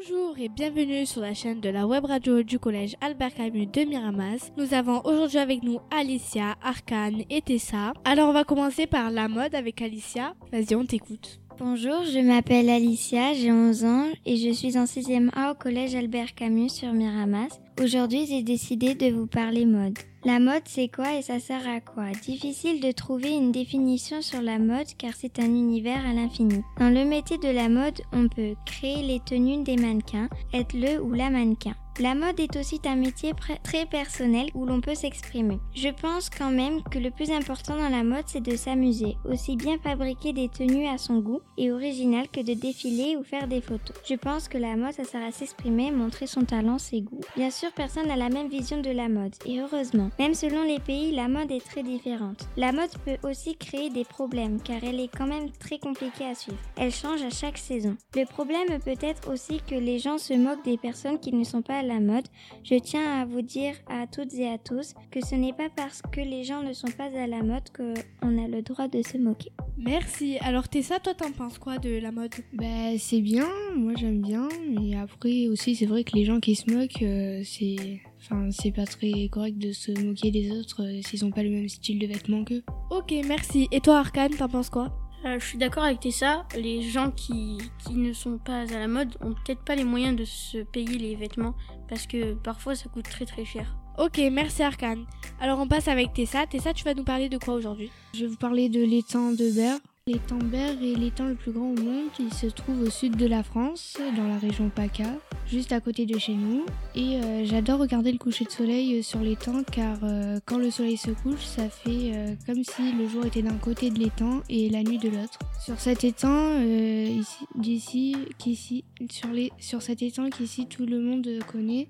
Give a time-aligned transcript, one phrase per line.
[0.00, 3.82] Bonjour et bienvenue sur la chaîne de la web radio du collège Albert Camus de
[3.82, 4.50] Miramas.
[4.56, 7.92] Nous avons aujourd'hui avec nous Alicia, Arkane et Tessa.
[8.04, 10.34] Alors on va commencer par la mode avec Alicia.
[10.52, 11.39] Vas-y, on t'écoute.
[11.62, 15.94] Bonjour, je m'appelle Alicia, j'ai 11 ans et je suis en 6e A au collège
[15.94, 17.60] Albert Camus sur Miramas.
[17.78, 19.98] Aujourd'hui, j'ai décidé de vous parler mode.
[20.24, 22.12] La mode, c'est quoi et ça sert à quoi?
[22.22, 26.62] Difficile de trouver une définition sur la mode car c'est un univers à l'infini.
[26.78, 31.02] Dans le métier de la mode, on peut créer les tenues des mannequins, être le
[31.02, 31.74] ou la mannequin.
[32.00, 35.58] La mode est aussi un métier très personnel où l'on peut s'exprimer.
[35.74, 39.54] Je pense quand même que le plus important dans la mode, c'est de s'amuser, aussi
[39.54, 43.60] bien fabriquer des tenues à son goût et original que de défiler ou faire des
[43.60, 43.94] photos.
[44.08, 47.20] Je pense que la mode, ça sert à s'exprimer, montrer son talent, ses goûts.
[47.36, 50.10] Bien sûr, personne n'a la même vision de la mode, et heureusement.
[50.18, 52.48] Même selon les pays, la mode est très différente.
[52.56, 56.34] La mode peut aussi créer des problèmes, car elle est quand même très compliquée à
[56.34, 56.56] suivre.
[56.78, 57.94] Elle change à chaque saison.
[58.16, 61.60] Le problème peut être aussi que les gens se moquent des personnes qui ne sont
[61.60, 62.26] pas la mode,
[62.62, 66.02] je tiens à vous dire à toutes et à tous que ce n'est pas parce
[66.12, 69.18] que les gens ne sont pas à la mode qu'on a le droit de se
[69.18, 69.50] moquer.
[69.76, 70.38] Merci.
[70.40, 72.34] Alors Tessa, toi t'en penses quoi de la mode?
[72.52, 76.54] Bah c'est bien, moi j'aime bien, mais après aussi c'est vrai que les gens qui
[76.54, 78.00] se moquent, euh, c'est...
[78.22, 81.48] Enfin, c'est pas très correct de se moquer des autres euh, s'ils ont pas le
[81.50, 82.62] même style de vêtements qu'eux.
[82.90, 83.66] Ok, merci.
[83.72, 84.92] Et toi Arkane, t'en penses quoi?
[85.24, 88.88] Euh, je suis d'accord avec Tessa, les gens qui, qui ne sont pas à la
[88.88, 91.54] mode ont peut-être pas les moyens de se payer les vêtements
[91.88, 93.76] parce que parfois ça coûte très très cher.
[93.98, 95.04] Ok, merci Arkane.
[95.40, 96.46] Alors on passe avec Tessa.
[96.46, 97.90] Tessa, tu vas nous parler de quoi aujourd'hui?
[98.14, 99.78] Je vais vous parler de l'étang de Berre.
[100.12, 102.08] L'étang Berre est l'étang le plus grand au monde.
[102.18, 106.04] Il se trouve au sud de la France, dans la région PACA, juste à côté
[106.04, 106.66] de chez nous.
[106.96, 110.72] Et euh, j'adore regarder le coucher de soleil euh, sur l'étang car euh, quand le
[110.72, 114.68] soleil se couche, ça fait comme si le jour était d'un côté de l'étang et
[114.68, 115.38] la nuit de l'autre.
[115.64, 121.28] Sur cet étang, ici, d'ici, qu'ici, sur, les, sur cet étang qu'ici tout le monde
[121.46, 121.86] connaît,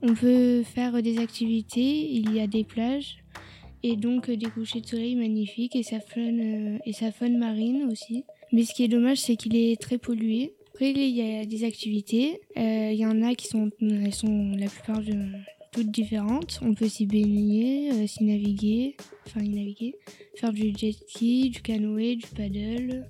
[0.00, 2.12] on peut faire des activités.
[2.12, 3.18] Il y a des plages
[3.82, 7.38] et donc euh, des couchers de soleil magnifiques et sa faune, euh, et sa faune
[7.38, 8.24] marine aussi.
[8.52, 10.54] Mais ce qui est dommage, c'est qu'il est très pollué.
[10.74, 12.40] Après, il y a des activités.
[12.56, 15.14] Euh, il y en a qui sont, elles sont la plupart de,
[15.70, 16.60] toutes différentes.
[16.62, 18.96] On peut s'y baigner, s'y naviguer,
[19.28, 19.94] enfin naviguer,
[20.36, 23.06] faire du jet ski, du canoë, du paddle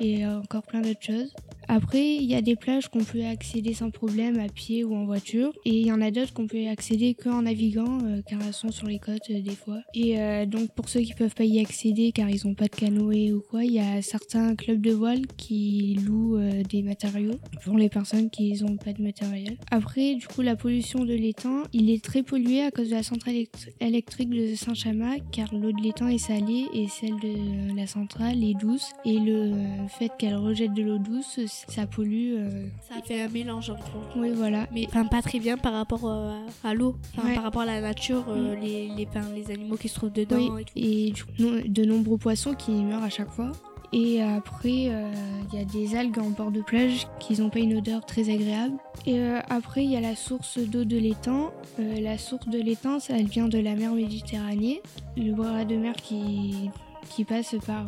[0.00, 1.32] et encore plein d'autres choses.
[1.68, 5.04] Après, il y a des plages qu'on peut accéder sans problème à pied ou en
[5.04, 5.52] voiture.
[5.64, 8.72] Et il y en a d'autres qu'on peut accéder qu'en naviguant, euh, car elles sont
[8.72, 9.80] sur les côtes euh, des fois.
[9.94, 12.76] Et euh, donc pour ceux qui peuvent pas y accéder car ils ont pas de
[12.76, 17.78] canoë ou quoi, il y a certains clubs de voile qui louent des matériaux pour
[17.78, 19.56] les personnes qui n'ont pas de matériel.
[19.70, 23.02] Après, du coup, la pollution de l'étang, il est très pollué à cause de la
[23.02, 23.34] centrale
[23.80, 28.54] électrique de Saint-Chamas, car l'eau de l'étang est salée et celle de la centrale est
[28.54, 28.92] douce.
[29.04, 29.52] Et le
[29.88, 32.34] fait qu'elle rejette de l'eau douce, ça pollue.
[32.34, 34.66] Euh, ça fait un mélange entre Oui, voilà.
[34.72, 38.24] Mais enfin, pas très bien par rapport euh, à l'eau, par rapport à la nature,
[38.28, 38.60] euh, mm.
[38.60, 43.10] les, les, les, animaux qui se trouvent dedans et, de nombreux poissons qui meurent à
[43.10, 43.52] chaque fois.
[43.92, 47.76] Et après, il y a des algues en bord de plage qui n'ont pas une
[47.76, 48.76] odeur très agréable.
[49.04, 51.52] Et après, il y a la source d'eau de l'étang.
[51.78, 54.80] la source de l'étang, elle vient de la mer Méditerranée,
[55.16, 56.70] le bras de mer qui,
[57.10, 57.84] qui passe par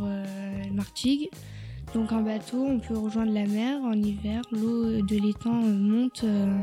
[0.72, 1.31] Martigues.
[1.94, 6.59] Donc en bateau, on peut rejoindre la mer en hiver, l'eau de l'étang monte euh,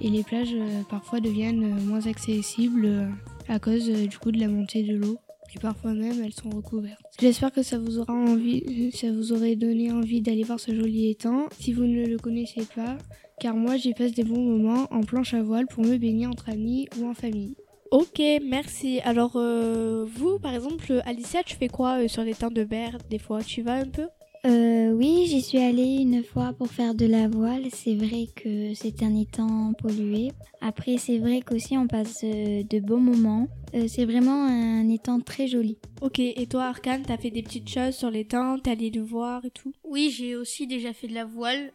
[0.00, 3.08] et les plages euh, parfois deviennent moins accessibles
[3.48, 5.18] à cause euh, du coup de la montée de l'eau.
[5.54, 7.02] Et parfois même elles sont recouvertes.
[7.20, 11.10] J'espère que ça vous aura envie, ça vous aurait donné envie d'aller voir ce joli
[11.10, 12.96] étang si vous ne le connaissez pas,
[13.38, 16.48] car moi j'y passe des bons moments en planche à voile pour me baigner entre
[16.48, 17.54] amis ou en famille.
[17.90, 19.00] Ok, merci.
[19.00, 23.42] Alors vous, par exemple, Alicia, tu fais quoi sur l'étang de Berre des fois?
[23.42, 24.06] Tu vas un peu?
[24.44, 27.66] Euh, oui, j'y suis allée une fois pour faire de la voile.
[27.72, 30.32] C'est vrai que c'est un étang pollué.
[30.60, 33.46] Après, c'est vrai qu'aussi on passe euh, de beaux moments.
[33.74, 35.78] Euh, c'est vraiment un étang très joli.
[36.00, 39.44] Ok, et toi Arkane, t'as fait des petites choses sur l'étang, t'es allé le voir
[39.44, 39.72] et tout?
[39.84, 41.72] Oui, j'ai aussi déjà fait de la voile.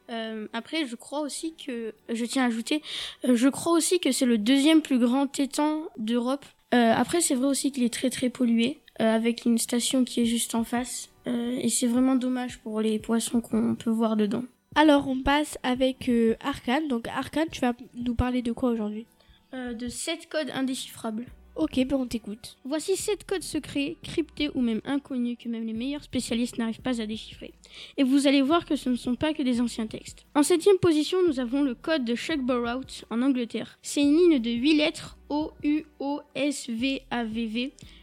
[0.52, 2.82] après, je crois aussi que, je tiens à ajouter,
[3.24, 6.46] je crois aussi que c'est le deuxième plus grand étang d'Europe.
[6.72, 10.56] après, c'est vrai aussi qu'il est très très pollué, avec une station qui est juste
[10.56, 11.10] en face.
[11.28, 14.44] Euh, et c'est vraiment dommage pour les poissons qu'on peut voir dedans.
[14.76, 16.88] Alors on passe avec euh, Arkane.
[16.88, 19.06] Donc Arkane, tu vas nous parler de quoi aujourd'hui?
[19.54, 21.26] Euh, De 7 codes indéchiffrables.
[21.58, 22.56] Ok, ben on t'écoute.
[22.66, 27.02] Voici 7 codes secrets, cryptés ou même inconnus que même les meilleurs spécialistes n'arrivent pas
[27.02, 27.52] à déchiffrer.
[27.98, 30.28] Et vous allez voir que ce ne sont pas que des anciens textes.
[30.36, 33.80] En septième position, nous avons le code de Shugborough en Angleterre.
[33.82, 35.74] C'est une ligne de 8 lettres O-U-O-S-V-A-V-V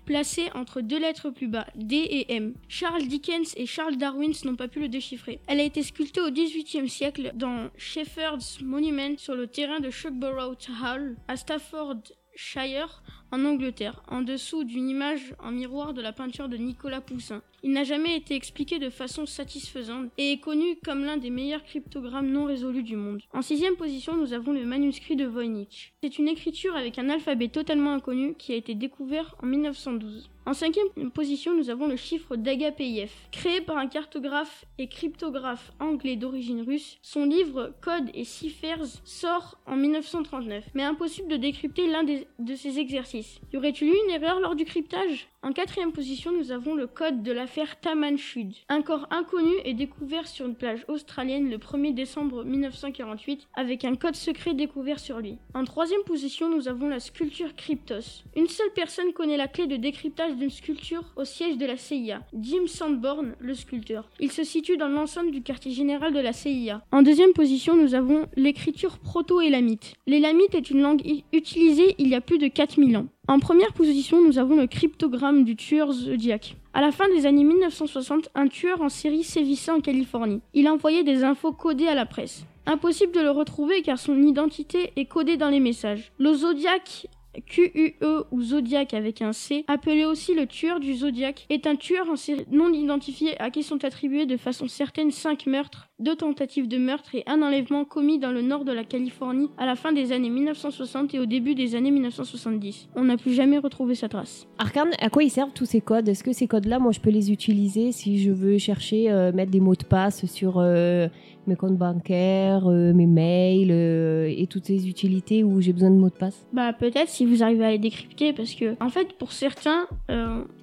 [0.05, 2.55] placée entre deux lettres plus bas, D et M.
[2.67, 5.39] Charles Dickens et Charles Darwin n'ont pas pu le déchiffrer.
[5.47, 10.59] Elle a été sculptée au XVIIIe siècle dans Shepherd's Monument sur le terrain de Shugborough
[10.83, 12.03] Hall à Stafford
[12.37, 13.03] Shire
[13.35, 17.43] en Angleterre, en dessous d'une image en miroir de la peinture de Nicolas Poussin.
[17.65, 21.65] Il n'a jamais été expliqué de façon satisfaisante et est connu comme l'un des meilleurs
[21.65, 23.23] cryptogrammes non résolus du monde.
[23.33, 25.95] En sixième position, nous avons le manuscrit de Voynich.
[26.03, 30.29] C'est une écriture avec un alphabet totalement inconnu qui a été découvert en 1912.
[30.47, 33.11] En cinquième position, nous avons le chiffre d'Agapeyev.
[33.33, 39.59] Créé par un cartographe et cryptographe anglais d'origine russe, son livre Code et Ciphers sort
[39.65, 43.24] en 1939, mais impossible de décrypter l'un de ses exercices.
[43.53, 45.29] Y aurait-il eu une erreur lors du cryptage?
[45.45, 48.55] En quatrième position, nous avons le code de l'affaire Tamanchud.
[48.71, 53.95] Un corps inconnu est découvert sur une plage australienne le 1er décembre 1948 avec un
[53.95, 55.37] code secret découvert sur lui.
[55.53, 58.25] En troisième position, nous avons la sculpture Cryptos.
[58.35, 62.23] Une seule personne connaît la clé de décryptage d'une sculpture au siège de la CIA,
[62.41, 64.09] Jim Sandborn, le sculpteur.
[64.21, 66.81] Il se situe dans l'enceinte du quartier général de la CIA.
[66.91, 69.93] En deuxième position, nous avons l'écriture proto-élamite.
[70.07, 71.03] L'élamite est une langue
[71.35, 73.09] utilisée il y a plus de 4000 ans.
[73.27, 76.57] En première position, nous avons le cryptogramme du tueur Zodiac.
[76.75, 80.43] À la fin des années 1960, un tueur en série sévissait en Californie.
[80.53, 82.45] Il envoyait des infos codées à la presse.
[82.67, 86.13] Impossible de le retrouver car son identité est codée dans les messages.
[86.19, 87.07] Le Zodiac
[87.47, 87.97] QUE
[88.31, 92.17] ou Zodiac avec un C, appelé aussi le tueur du Zodiac, est un tueur en
[92.17, 96.77] série non identifié à qui sont attribués de façon certaine 5 meurtres, 2 tentatives de
[96.77, 100.11] meurtre et un enlèvement commis dans le nord de la Californie à la fin des
[100.11, 102.89] années 1960 et au début des années 1970.
[102.97, 104.49] On n'a plus jamais retrouvé sa trace.
[104.59, 106.09] Arkane, à quoi ils servent tous ces codes?
[106.09, 109.53] Est-ce que ces codes-là, moi, je peux les utiliser si je veux chercher, euh, mettre
[109.53, 111.07] des mots de passe sur euh,
[111.47, 116.09] mes comptes bancaires, euh, mes mails et toutes ces utilités où j'ai besoin de mots
[116.09, 116.45] de passe?
[116.53, 119.87] Bah peut-être si vous arrivez à les décrypter parce que en fait pour certains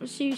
[0.05, 0.31] c'est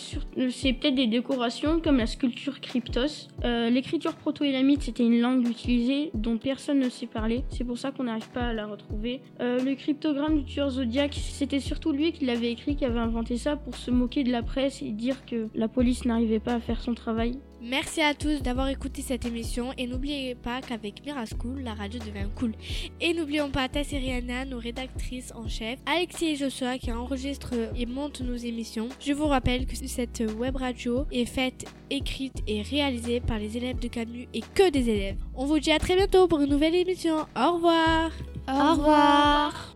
[0.49, 3.29] c'est peut-être des décorations comme la sculpture Cryptos.
[3.43, 7.43] L'écriture proto-élamite c'était une langue utilisée dont personne ne sait parler.
[7.49, 9.21] C'est pour ça qu'on n'arrive pas à la retrouver.
[9.39, 13.55] le cryptogramme du tueur Zodiac, c'était surtout lui qui l'avait écrit, qui avait inventé ça
[13.55, 16.81] pour se moquer de la presse et dire que la police n'arrivait pas à faire
[16.81, 17.39] son travail.
[17.65, 22.27] Merci à tous d'avoir écouté cette émission et n'oubliez pas qu'avec Miraschool, la radio devient
[22.35, 22.51] cool.
[22.99, 27.53] Et n'oublions pas Tess et Rihanna, nos rédactrices en chef, Alexis et Joshua qui enregistrent
[27.73, 28.89] et montent nos émissions.
[28.99, 33.79] Je vous rappelle que cette web radio est faite, écrite et réalisée par les élèves
[33.79, 35.17] de Camus et que des élèves.
[35.33, 37.15] On vous dit à très bientôt pour une nouvelle émission.
[37.37, 38.11] Au revoir.
[38.49, 39.72] Au revoir.